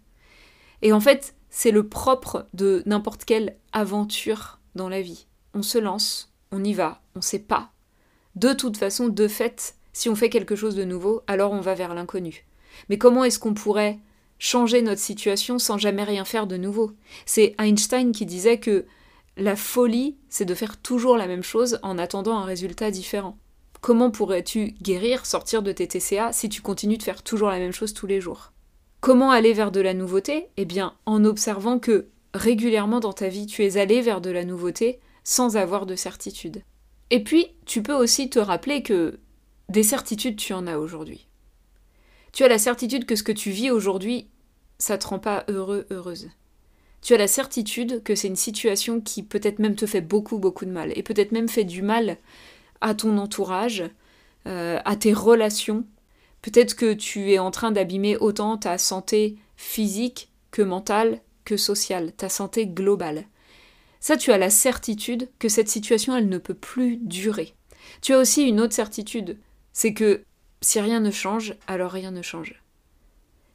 Et 0.83 0.93
en 0.93 1.01
fait, 1.01 1.35
c'est 1.51 1.73
le 1.73 1.89
propre 1.89 2.47
de 2.55 2.83
n'importe 2.87 3.25
quelle 3.25 3.57
aventure 3.73 4.61
dans 4.75 4.89
la 4.89 5.03
vie. 5.03 5.27
On 5.53 5.63
se 5.63 5.79
lance, 5.79 6.33
on 6.53 6.65
y 6.65 6.73
va, 6.73 7.03
on 7.17 7.21
sait 7.21 7.41
pas. 7.41 7.71
De 8.37 8.53
toute 8.53 8.77
façon, 8.77 9.09
de 9.09 9.29
fait, 9.29 9.75
si 9.93 10.09
on 10.09 10.15
fait 10.15 10.31
quelque 10.31 10.57
chose 10.57 10.77
de 10.77 10.85
nouveau, 10.85 11.23
alors 11.27 11.53
on 11.53 11.61
va 11.61 11.75
vers 11.75 11.95
l'inconnu. 11.95 12.47
Mais 12.89 12.99
comment 12.99 13.25
est-ce 13.25 13.39
qu'on 13.39 13.55
pourrait 13.55 13.99
changer 14.39 14.81
notre 14.81 15.01
situation 15.01 15.59
sans 15.59 15.77
jamais 15.77 16.05
rien 16.05 16.25
faire 16.25 16.47
de 16.47 16.57
nouveau? 16.57 16.93
C'est 17.27 17.55
Einstein 17.59 18.13
qui 18.13 18.27
disait 18.27 18.59
que 18.61 18.87
la 19.37 19.57
folie, 19.57 20.17
c'est 20.29 20.45
de 20.45 20.55
faire 20.55 20.77
toujours 20.77 21.17
la 21.17 21.27
même 21.27 21.43
chose 21.43 21.79
en 21.83 21.99
attendant 21.99 22.39
un 22.39 22.45
résultat 22.45 22.91
différent. 22.91 23.37
Comment 23.81 24.11
pourrais-tu 24.11 24.75
guérir, 24.83 25.25
sortir 25.25 25.63
de 25.63 25.73
tes 25.73 25.89
TCA 25.89 26.33
si 26.33 26.49
tu 26.49 26.61
continues 26.61 26.99
de 26.99 27.03
faire 27.03 27.23
toujours 27.23 27.49
la 27.49 27.59
même 27.59 27.73
chose 27.73 27.95
tous 27.95 28.07
les 28.07 28.21
jours? 28.21 28.53
Comment 29.01 29.31
aller 29.31 29.55
vers 29.55 29.73
de 29.73 29.81
la 29.81 29.95
nouveauté? 29.95 30.49
Eh 30.59 30.67
bien, 30.67 30.95
en 31.07 31.25
observant 31.25 31.79
que 31.79 32.09
régulièrement 32.35 33.01
dans 33.01 33.15
ta 33.15 33.29
vie, 33.29 33.47
tu 33.47 33.65
es 33.65 33.79
allé 33.79 34.03
vers 34.03 34.21
de 34.21 34.31
la 34.31 34.45
nouveauté 34.45 35.01
sans 35.25 35.57
avoir 35.57 35.87
de 35.87 35.97
certitude. 35.97 36.63
Et 37.09 37.25
puis, 37.25 37.47
tu 37.65 37.83
peux 37.83 37.95
aussi 37.95 38.29
te 38.29 38.39
rappeler 38.39 38.83
que 38.83 39.19
des 39.71 39.83
certitudes, 39.83 40.37
tu 40.37 40.53
en 40.53 40.67
as 40.67 40.79
aujourd'hui. 40.79 41.29
Tu 42.33 42.45
as 42.45 42.49
la 42.49 42.59
certitude 42.59 43.07
que 43.07 43.17
ce 43.17 43.23
que 43.23 43.33
tu 43.33 43.51
vis 43.51 43.71
aujourd'hui, 43.71 44.29
ça 44.79 44.99
te 44.99 45.07
rend 45.07 45.19
pas 45.19 45.45
heureux, 45.49 45.87
heureuse. 45.91 46.29
Tu 47.01 47.15
as 47.15 47.19
la 47.19 47.27
certitude 47.27 48.03
que 48.03 48.15
c'est 48.15 48.29
une 48.29 48.37
situation 48.37 49.01
qui 49.01 49.23
peut-être 49.23 49.61
même 49.61 49.77
te 49.77 49.87
fait 49.87 50.03
beaucoup, 50.03 50.39
beaucoup 50.39 50.67
de 50.67 50.71
mal, 50.71 50.93
et 50.95 51.03
peut-être 51.03 51.33
même 51.33 51.49
fait 51.49 51.65
du 51.65 51.81
mal 51.81 52.19
à 52.83 52.95
ton 52.95 53.17
entourage, 53.17 53.85
euh, 54.47 54.79
à 54.85 54.97
tes 54.97 55.15
relations. 55.15 55.85
Peut-être 56.43 56.75
que 56.75 56.95
tu 56.95 57.33
es 57.33 57.39
en 57.39 57.51
train 57.51 57.71
d'abîmer 57.71 58.17
autant 58.17 58.57
ta 58.57 58.79
santé 58.79 59.37
physique 59.57 60.31
que 60.51 60.63
mentale 60.63 61.21
que 61.45 61.57
sociale, 61.57 62.13
ta 62.13 62.29
santé 62.29 62.67
globale. 62.67 63.27
Ça, 63.99 64.17
tu 64.17 64.33
as 64.33 64.39
la 64.39 64.51
certitude 64.51 65.29
que 65.39 65.49
cette 65.49 65.69
situation, 65.69 66.17
elle 66.17 66.29
ne 66.29 66.39
peut 66.39 66.55
plus 66.55 66.97
durer. 66.97 67.55
Tu 68.01 68.15
as 68.15 68.19
aussi 68.19 68.43
une 68.43 68.61
autre 68.61 68.75
certitude, 68.75 69.39
c'est 69.73 69.93
que 69.93 70.23
si 70.63 70.81
rien 70.81 71.01
ne 71.01 71.11
change, 71.11 71.55
alors 71.67 71.93
rien 71.93 72.11
ne 72.11 72.23
change. 72.23 72.63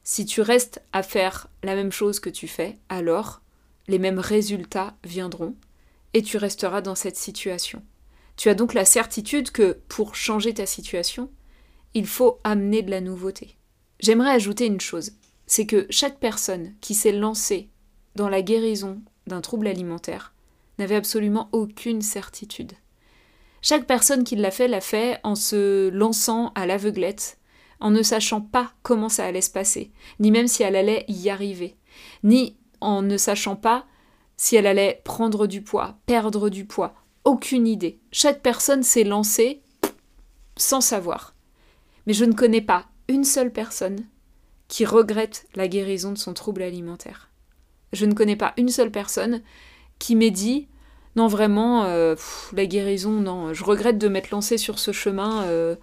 Si 0.04 0.24
tu 0.24 0.40
restes 0.40 0.82
à 0.92 1.02
faire 1.02 1.48
la 1.64 1.74
même 1.74 1.92
chose 1.92 2.20
que 2.20 2.30
tu 2.30 2.46
fais, 2.46 2.78
alors 2.88 3.40
les 3.88 3.98
mêmes 3.98 4.18
résultats 4.20 4.94
viendront 5.04 5.56
et 6.14 6.22
tu 6.22 6.36
resteras 6.36 6.80
dans 6.80 6.94
cette 6.94 7.16
situation. 7.16 7.82
Tu 8.36 8.48
as 8.48 8.54
donc 8.54 8.74
la 8.74 8.84
certitude 8.84 9.50
que 9.50 9.78
pour 9.88 10.14
changer 10.14 10.54
ta 10.54 10.66
situation, 10.66 11.30
il 11.96 12.06
faut 12.06 12.40
amener 12.44 12.82
de 12.82 12.90
la 12.90 13.00
nouveauté. 13.00 13.56
J'aimerais 14.00 14.32
ajouter 14.32 14.66
une 14.66 14.82
chose, 14.82 15.12
c'est 15.46 15.64
que 15.64 15.86
chaque 15.88 16.18
personne 16.18 16.74
qui 16.82 16.92
s'est 16.92 17.10
lancée 17.10 17.70
dans 18.16 18.28
la 18.28 18.42
guérison 18.42 19.00
d'un 19.26 19.40
trouble 19.40 19.66
alimentaire 19.66 20.34
n'avait 20.78 20.94
absolument 20.94 21.48
aucune 21.52 22.02
certitude. 22.02 22.72
Chaque 23.62 23.86
personne 23.86 24.24
qui 24.24 24.36
l'a 24.36 24.50
fait 24.50 24.68
l'a 24.68 24.82
fait 24.82 25.18
en 25.24 25.34
se 25.34 25.88
lançant 25.88 26.52
à 26.54 26.66
l'aveuglette, 26.66 27.38
en 27.80 27.90
ne 27.90 28.02
sachant 28.02 28.42
pas 28.42 28.72
comment 28.82 29.08
ça 29.08 29.24
allait 29.24 29.40
se 29.40 29.50
passer, 29.50 29.90
ni 30.20 30.30
même 30.30 30.48
si 30.48 30.62
elle 30.62 30.76
allait 30.76 31.06
y 31.08 31.30
arriver, 31.30 31.76
ni 32.22 32.58
en 32.82 33.00
ne 33.00 33.16
sachant 33.16 33.56
pas 33.56 33.86
si 34.36 34.54
elle 34.54 34.66
allait 34.66 35.00
prendre 35.02 35.46
du 35.46 35.62
poids, 35.62 35.96
perdre 36.04 36.50
du 36.50 36.66
poids, 36.66 36.94
aucune 37.24 37.66
idée. 37.66 38.00
Chaque 38.12 38.42
personne 38.42 38.82
s'est 38.82 39.04
lancée 39.04 39.62
sans 40.58 40.82
savoir. 40.82 41.35
Mais 42.06 42.12
je 42.12 42.24
ne 42.24 42.32
connais 42.32 42.60
pas 42.60 42.86
une 43.08 43.24
seule 43.24 43.52
personne 43.52 44.04
qui 44.68 44.84
regrette 44.84 45.46
la 45.54 45.68
guérison 45.68 46.12
de 46.12 46.18
son 46.18 46.34
trouble 46.34 46.62
alimentaire. 46.62 47.30
Je 47.92 48.06
ne 48.06 48.14
connais 48.14 48.36
pas 48.36 48.52
une 48.56 48.68
seule 48.68 48.90
personne 48.90 49.42
qui 49.98 50.16
m'ait 50.16 50.30
dit 50.30 50.68
non 51.14 51.28
vraiment 51.28 51.84
euh, 51.84 52.14
la 52.52 52.66
guérison 52.66 53.12
non 53.12 53.54
je 53.54 53.64
regrette 53.64 53.96
de 53.96 54.08
m'être 54.08 54.30
lancée 54.30 54.58
sur 54.58 54.78
ce 54.78 54.92
chemin 54.92 55.44
euh, 55.44 55.76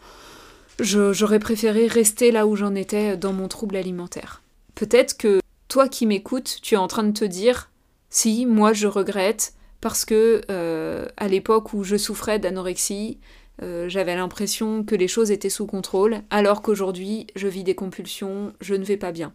j'aurais 0.80 1.40
préféré 1.40 1.88
rester 1.88 2.30
là 2.30 2.46
où 2.46 2.56
j'en 2.56 2.76
étais 2.76 3.18
dans 3.18 3.34
mon 3.34 3.48
trouble 3.48 3.76
alimentaire 3.76 4.44
peut-être 4.76 5.18
que 5.18 5.40
toi 5.70 5.88
qui 5.88 6.06
m'écoutes 6.06 6.60
tu 6.62 6.76
es 6.76 6.78
en 6.78 6.88
train 6.88 7.02
de 7.02 7.18
te 7.18 7.26
dire 7.26 7.72
si 8.12 8.46
moi 8.46 8.74
je 8.74 8.86
regrette 8.86 9.56
parce 9.84 10.06
que 10.06 10.42
euh, 10.50 11.08
à 11.18 11.28
l'époque 11.28 11.74
où 11.74 11.84
je 11.84 11.98
souffrais 11.98 12.40
d'anorexie, 12.40 13.20
euh, 13.62 13.88
j'avais 13.88 14.16
l'impression 14.16 14.84
que 14.84 14.96
les 14.96 15.08
choses 15.08 15.32
étaient 15.32 15.50
sous 15.50 15.68
contrôle, 15.68 16.22
alors 16.30 16.62
qu'aujourd'hui 16.62 17.28
je 17.36 17.48
vis 17.48 17.64
des 17.64 17.76
compulsions, 17.76 18.54
je 18.62 18.76
ne 18.76 18.84
vais 18.84 18.98
pas 18.98 19.12
bien. 19.12 19.34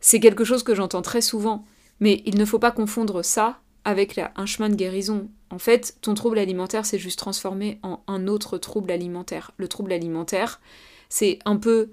C'est 0.00 0.20
quelque 0.20 0.44
chose 0.44 0.62
que 0.62 0.74
j'entends 0.74 1.02
très 1.02 1.20
souvent, 1.20 1.64
mais 2.00 2.22
il 2.24 2.38
ne 2.38 2.44
faut 2.44 2.58
pas 2.58 2.70
confondre 2.70 3.24
ça 3.24 3.60
avec 3.84 4.20
un 4.36 4.46
chemin 4.46 4.68
de 4.68 4.74
guérison. 4.74 5.30
En 5.50 5.58
fait, 5.58 5.96
ton 6.02 6.14
trouble 6.14 6.38
alimentaire 6.38 6.86
s'est 6.86 6.98
juste 6.98 7.18
transformé 7.18 7.78
en 7.82 8.02
un 8.06 8.26
autre 8.26 8.58
trouble 8.58 8.90
alimentaire. 8.90 9.52
Le 9.56 9.68
trouble 9.68 9.92
alimentaire, 9.92 10.60
c'est 11.08 11.38
un 11.44 11.56
peu 11.56 11.90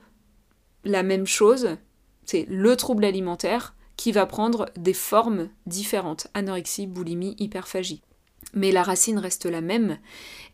la 0.84 1.04
même 1.04 1.26
chose, 1.26 1.78
c'est 2.26 2.46
le 2.50 2.76
trouble 2.76 3.06
alimentaire, 3.06 3.76
qui 3.98 4.12
va 4.12 4.26
prendre 4.26 4.66
des 4.76 4.94
formes 4.94 5.50
différentes, 5.66 6.28
anorexie, 6.34 6.86
boulimie, 6.86 7.36
hyperphagie. 7.40 8.02
Mais 8.54 8.72
la 8.72 8.84
racine 8.84 9.18
reste 9.18 9.46
la 9.46 9.62
même, 9.62 9.98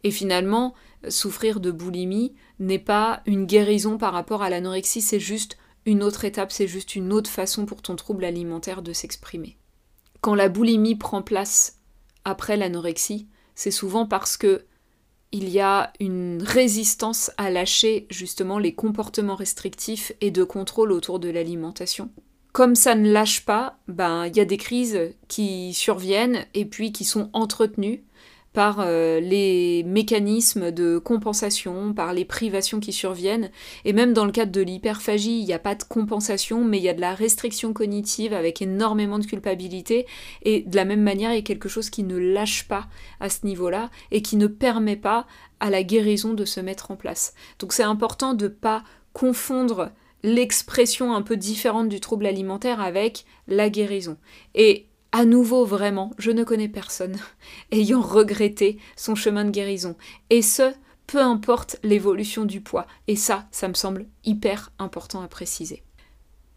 et 0.04 0.12
finalement, 0.12 0.74
souffrir 1.10 1.60
de 1.60 1.72
boulimie 1.72 2.34
n'est 2.60 2.80
pas 2.80 3.22
une 3.26 3.46
guérison 3.46 3.98
par 3.98 4.14
rapport 4.14 4.44
à 4.44 4.50
l'anorexie, 4.50 5.02
c'est 5.02 5.20
juste 5.20 5.58
une 5.86 6.04
autre 6.04 6.26
étape, 6.26 6.52
c'est 6.52 6.68
juste 6.68 6.96
une 6.96 7.12
autre 7.12 7.30
façon 7.30 7.66
pour 7.66 7.82
ton 7.82 7.96
trouble 7.96 8.26
alimentaire 8.26 8.82
de 8.82 8.94
s'exprimer. 8.94 9.58
Quand 10.22 10.36
la 10.36 10.50
boulimie 10.50 10.96
prend 10.96 11.22
place 11.22 11.80
après 12.24 12.58
l'anorexie, 12.58 13.28
c'est 13.56 13.72
souvent 13.72 14.06
parce 14.06 14.38
que 14.38 14.66
il 15.34 15.48
y 15.50 15.62
a 15.62 15.94
une 16.02 16.44
résistance 16.44 17.32
à 17.38 17.50
lâcher 17.50 18.06
justement 18.10 18.60
les 18.60 18.76
comportements 18.76 19.36
restrictifs 19.36 20.12
et 20.20 20.30
de 20.30 20.44
contrôle 20.44 20.92
autour 20.92 21.20
de 21.20 21.30
l'alimentation 21.30 22.12
comme 22.52 22.76
ça 22.76 22.96
ne 22.96 23.12
lâche 23.12 23.46
pas, 23.46 23.78
ben 23.88 24.26
il 24.26 24.36
y 24.36 24.42
a 24.42 24.46
des 24.46 24.58
crises 24.58 25.00
qui 25.28 25.74
surviennent 25.74 26.46
et 26.54 26.66
puis 26.66 26.92
qui 26.92 27.06
sont 27.06 27.30
entretenues 27.34 28.04
par 28.54 28.80
euh, 28.80 29.20
les 29.20 29.84
mécanismes 29.84 30.72
de 30.72 30.98
compensation, 30.98 31.94
par 31.94 32.14
les 32.14 32.26
privations 32.26 32.80
qui 32.80 32.92
surviennent. 32.92 33.50
Et 33.86 33.94
même 33.94 34.14
dans 34.14 34.26
le 34.26 34.32
cadre 34.32 34.52
de 34.52 34.62
l'hyperphagie, 34.62 35.40
il 35.40 35.46
n'y 35.46 35.54
a 35.54 35.60
pas 35.60 35.76
de 35.76 35.84
compensation, 35.84 36.64
mais 36.66 36.78
il 36.78 36.84
y 36.84 36.90
a 36.90 36.94
de 36.94 37.02
la 37.02 37.16
restriction 37.16 37.72
cognitive 37.72 38.34
avec 38.34 38.62
énormément 38.62 39.20
de 39.20 39.26
culpabilité. 39.26 40.06
Et 40.44 40.62
de 40.62 40.76
la 40.76 40.86
même 40.86 41.02
manière, 41.02 41.32
il 41.32 41.36
y 41.36 41.40
a 41.40 41.44
quelque 41.44 41.70
chose 41.70 41.90
qui 41.90 42.04
ne 42.04 42.18
lâche 42.18 42.68
pas 42.68 42.88
à 43.20 43.30
ce 43.30 43.46
niveau-là 43.46 43.90
et 44.12 44.22
qui 44.22 44.36
ne 44.36 44.48
permet 44.48 44.98
pas 44.98 45.28
à 45.60 45.70
la 45.70 45.84
guérison 45.84 46.34
de 46.34 46.44
se 46.44 46.60
mettre 46.60 46.92
en 46.92 46.96
place. 46.96 47.34
Donc 47.60 47.72
c'est 47.72 47.84
important 47.84 48.34
de 48.34 48.46
ne 48.46 48.50
pas 48.50 48.84
confondre 49.14 49.92
l'expression 50.24 51.14
un 51.14 51.22
peu 51.22 51.38
différente 51.38 51.90
du 51.90 52.00
trouble 52.00 52.26
alimentaire 52.26 52.82
avec 52.82 53.26
la 53.48 53.70
guérison. 53.70 54.18
Et 54.56 54.88
à 55.12 55.26
nouveau, 55.26 55.66
vraiment, 55.66 56.12
je 56.18 56.32
ne 56.32 56.44
connais 56.44 56.70
personne 56.70 57.18
ayant 57.72 58.02
regretté 58.02 58.80
son 58.96 59.16
chemin 59.16 59.46
de 59.46 59.52
guérison. 59.52 59.96
Et 60.30 60.42
ce, 60.42 60.74
peu 61.08 61.20
importe 61.20 61.78
l'évolution 61.84 62.46
du 62.46 62.62
poids. 62.62 62.88
Et 63.08 63.18
ça, 63.18 63.48
ça 63.52 63.68
me 63.68 63.74
semble 63.74 64.06
hyper 64.24 64.72
important 64.80 65.22
à 65.22 65.28
préciser. 65.28 65.84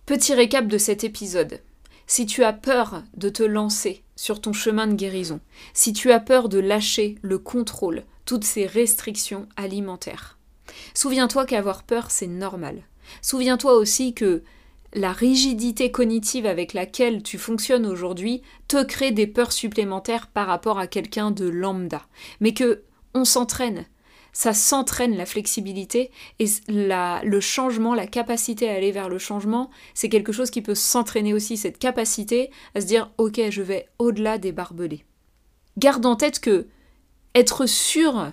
Petit 0.06 0.34
récap 0.34 0.68
de 0.68 0.78
cet 0.78 1.02
épisode. 1.02 1.60
Si 2.06 2.26
tu 2.26 2.44
as 2.44 2.52
peur 2.52 3.02
de 3.16 3.28
te 3.28 3.42
lancer 3.42 4.04
sur 4.14 4.40
ton 4.40 4.52
chemin 4.52 4.86
de 4.86 4.94
guérison, 4.94 5.40
si 5.72 5.92
tu 5.92 6.12
as 6.12 6.20
peur 6.20 6.48
de 6.48 6.58
lâcher 6.58 7.16
le 7.22 7.38
contrôle, 7.38 8.04
toutes 8.26 8.44
ces 8.44 8.66
restrictions 8.66 9.48
alimentaires, 9.56 10.38
souviens-toi 10.92 11.46
qu'avoir 11.46 11.82
peur, 11.82 12.10
c'est 12.10 12.26
normal. 12.26 12.82
Souviens-toi 13.22 13.74
aussi 13.74 14.14
que 14.14 14.42
la 14.94 15.12
rigidité 15.12 15.90
cognitive 15.90 16.46
avec 16.46 16.72
laquelle 16.72 17.22
tu 17.22 17.38
fonctionnes 17.38 17.86
aujourd'hui 17.86 18.42
te 18.68 18.82
crée 18.82 19.10
des 19.10 19.26
peurs 19.26 19.52
supplémentaires 19.52 20.28
par 20.28 20.46
rapport 20.46 20.78
à 20.78 20.86
quelqu'un 20.86 21.30
de 21.30 21.46
lambda, 21.46 22.02
mais 22.40 22.54
que 22.54 22.82
on 23.14 23.24
s'entraîne. 23.24 23.86
ça 24.32 24.52
s'entraîne 24.52 25.16
la 25.16 25.26
flexibilité 25.26 26.10
et 26.40 26.46
le 26.68 27.40
changement, 27.40 27.94
la 27.94 28.08
capacité 28.08 28.68
à 28.68 28.74
aller 28.74 28.90
vers 28.90 29.08
le 29.08 29.18
changement, 29.18 29.70
c'est 29.94 30.08
quelque 30.08 30.32
chose 30.32 30.50
qui 30.50 30.60
peut 30.60 30.74
s'entraîner 30.74 31.32
aussi, 31.32 31.56
cette 31.56 31.78
capacité 31.78 32.50
à 32.74 32.80
se 32.80 32.86
dire 32.86 33.12
ok 33.18 33.40
je 33.50 33.62
vais 33.62 33.88
au-delà 33.98 34.38
des 34.38 34.50
barbelés. 34.50 35.04
Garde 35.78 36.04
en 36.06 36.16
tête 36.16 36.40
que 36.40 36.66
être 37.36 37.66
sûr 37.66 38.32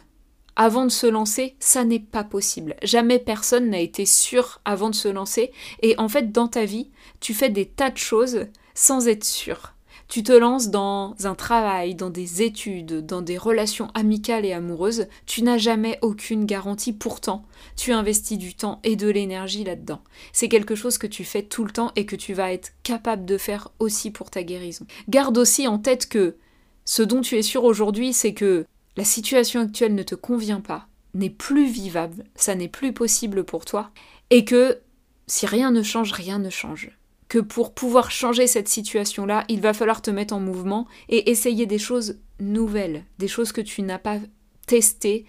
avant 0.62 0.86
de 0.86 0.92
se 0.92 1.08
lancer, 1.08 1.56
ça 1.60 1.84
n'est 1.86 2.00
pas 2.00 2.24
possible. 2.24 2.76
Jamais 2.84 3.18
personne 3.18 3.72
n'a 3.72 3.80
été 3.80 4.06
sûr 4.06 4.62
avant 4.64 4.92
de 4.92 4.96
se 4.96 5.08
lancer 5.08 5.52
et 5.82 5.96
en 5.98 6.08
fait 6.08 6.32
dans 6.32 6.48
ta 6.48 6.66
vie, 6.66 6.92
tu 7.20 7.34
fais 7.34 7.50
des 7.50 7.66
tas 7.66 7.90
de 7.90 7.98
choses 7.98 8.46
sans 8.76 9.08
être 9.08 9.24
sûr. 9.24 9.74
Tu 10.08 10.22
te 10.22 10.32
lances 10.32 10.70
dans 10.70 11.16
un 11.24 11.34
travail, 11.34 11.96
dans 11.96 12.12
des 12.12 12.44
études, 12.44 13.04
dans 13.04 13.24
des 13.24 13.40
relations 13.40 13.88
amicales 13.96 14.46
et 14.46 14.54
amoureuses, 14.54 15.08
tu 15.26 15.42
n'as 15.42 15.58
jamais 15.58 15.98
aucune 16.04 16.46
garantie. 16.46 16.94
Pourtant, 16.94 17.44
tu 17.76 17.92
investis 17.92 18.38
du 18.38 18.54
temps 18.54 18.82
et 18.84 18.96
de 18.96 19.10
l'énergie 19.10 19.64
là-dedans. 19.64 20.04
C'est 20.32 20.50
quelque 20.50 20.76
chose 20.76 21.00
que 21.00 21.08
tu 21.08 21.24
fais 21.24 21.42
tout 21.42 21.64
le 21.64 21.72
temps 21.72 21.92
et 21.96 22.06
que 22.06 22.16
tu 22.16 22.36
vas 22.36 22.54
être 22.54 22.74
capable 22.84 23.26
de 23.26 23.40
faire 23.40 23.70
aussi 23.80 24.12
pour 24.12 24.30
ta 24.30 24.44
guérison. 24.44 24.86
Garde 25.10 25.40
aussi 25.40 25.68
en 25.68 25.80
tête 25.80 26.08
que 26.08 26.36
ce 26.86 27.02
dont 27.02 27.22
tu 27.22 27.38
es 27.38 27.42
sûr 27.42 27.64
aujourd'hui, 27.64 28.14
c'est 28.14 28.36
que 28.36 28.66
la 28.98 29.06
situation 29.06 29.62
actuelle 29.62 29.96
ne 29.96 30.04
te 30.04 30.16
convient 30.16 30.62
pas, 30.62 30.88
n'est 31.14 31.30
plus 31.30 31.68
vivable, 31.68 32.26
ça 32.36 32.56
n'est 32.56 32.68
plus 32.68 32.94
possible 32.94 33.44
pour 33.44 33.66
toi, 33.66 33.92
et 34.30 34.46
que 34.46 34.80
si 35.28 35.46
rien 35.46 35.72
ne 35.72 35.84
change, 35.84 36.12
rien 36.12 36.40
ne 36.40 36.50
change 36.50 36.92
que 37.32 37.40
pour 37.40 37.74
pouvoir 37.74 38.12
changer 38.12 38.46
cette 38.46 38.68
situation-là, 38.68 39.46
il 39.48 39.62
va 39.62 39.72
falloir 39.74 40.02
te 40.02 40.12
mettre 40.12 40.34
en 40.34 40.42
mouvement 40.42 40.86
et 41.08 41.32
essayer 41.32 41.66
des 41.66 41.78
choses 41.78 42.20
nouvelles, 42.42 43.06
des 43.20 43.30
choses 43.30 43.54
que 43.54 43.62
tu 43.62 43.84
n'as 43.84 44.00
pas 44.00 44.20
testées, 44.68 45.26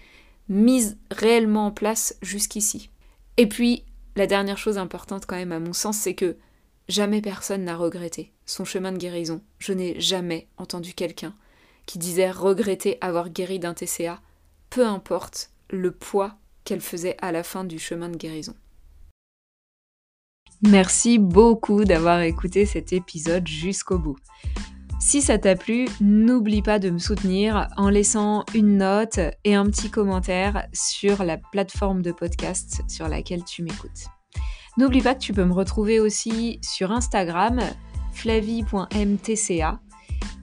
mises 0.49 0.97
réellement 1.11 1.67
en 1.67 1.71
place 1.71 2.17
jusqu'ici. 2.21 2.89
Et 3.37 3.47
puis, 3.47 3.85
la 4.17 4.27
dernière 4.27 4.57
chose 4.57 4.77
importante 4.77 5.25
quand 5.25 5.37
même 5.37 5.53
à 5.53 5.61
mon 5.61 5.71
sens, 5.71 5.97
c'est 5.97 6.13
que 6.13 6.35
jamais 6.89 7.21
personne 7.21 7.63
n'a 7.63 7.77
regretté 7.77 8.33
son 8.45 8.65
chemin 8.65 8.91
de 8.91 8.97
guérison. 8.97 9.41
Je 9.59 9.71
n'ai 9.71 9.97
jamais 10.01 10.49
entendu 10.57 10.93
quelqu'un 10.93 11.33
qui 11.85 11.99
disait 11.99 12.31
regretter 12.31 12.97
avoir 13.01 13.29
guéri 13.29 13.59
d'un 13.59 13.73
TCA, 13.73 14.21
peu 14.69 14.85
importe 14.85 15.51
le 15.69 15.91
poids 15.91 16.35
qu'elle 16.63 16.81
faisait 16.81 17.17
à 17.21 17.31
la 17.31 17.43
fin 17.43 17.63
du 17.63 17.79
chemin 17.79 18.09
de 18.09 18.17
guérison. 18.17 18.55
Merci 20.61 21.19
beaucoup 21.19 21.83
d'avoir 21.83 22.21
écouté 22.21 22.65
cet 22.65 22.93
épisode 22.93 23.47
jusqu'au 23.47 23.99
bout. 23.99 24.15
Si 25.01 25.21
ça 25.21 25.37
t'a 25.37 25.57
plu, 25.57 25.85
n'oublie 25.99 26.61
pas 26.61 26.79
de 26.79 26.89
me 26.89 26.97
soutenir 26.97 27.67
en 27.75 27.89
laissant 27.89 28.45
une 28.55 28.77
note 28.77 29.19
et 29.43 29.53
un 29.53 29.65
petit 29.65 29.89
commentaire 29.91 30.65
sur 30.71 31.25
la 31.25 31.37
plateforme 31.37 32.01
de 32.01 32.13
podcast 32.13 32.81
sur 32.87 33.09
laquelle 33.09 33.43
tu 33.43 33.63
m'écoutes. 33.63 34.05
N'oublie 34.77 35.01
pas 35.01 35.13
que 35.13 35.19
tu 35.19 35.33
peux 35.33 35.43
me 35.43 35.53
retrouver 35.53 35.99
aussi 35.99 36.59
sur 36.63 36.93
Instagram, 36.93 37.59
flavie.mtca, 38.13 39.81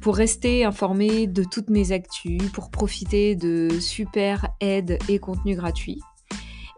pour 0.00 0.16
rester 0.16 0.64
informé 0.64 1.26
de 1.26 1.44
toutes 1.44 1.70
mes 1.70 1.92
actus, 1.92 2.42
pour 2.52 2.70
profiter 2.70 3.34
de 3.36 3.68
super 3.80 4.48
aides 4.60 4.98
et 5.08 5.18
contenus 5.18 5.56
gratuits. 5.56 6.00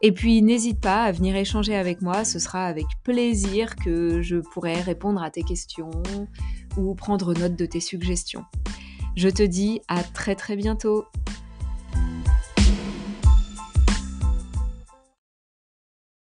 Et 0.04 0.10
puis 0.10 0.42
n'hésite 0.42 0.80
pas 0.80 1.04
à 1.04 1.12
venir 1.12 1.36
échanger 1.36 1.76
avec 1.76 2.02
moi, 2.02 2.24
ce 2.24 2.40
sera 2.40 2.66
avec 2.66 2.86
plaisir 3.04 3.76
que 3.76 4.20
je 4.20 4.36
pourrai 4.36 4.74
répondre 4.74 5.22
à 5.22 5.30
tes 5.30 5.44
questions 5.44 5.90
ou 6.76 6.94
prendre 6.94 7.34
note 7.34 7.54
de 7.54 7.66
tes 7.66 7.78
suggestions. 7.78 8.44
Je 9.14 9.28
te 9.28 9.42
dis 9.42 9.80
à 9.86 10.02
très 10.02 10.34
très 10.34 10.56
bientôt 10.56 11.04